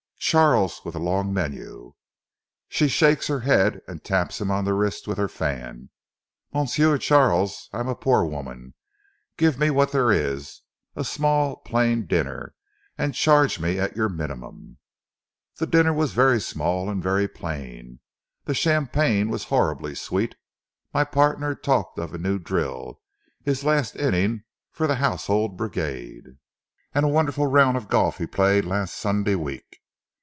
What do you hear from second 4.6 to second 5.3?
the wrist with her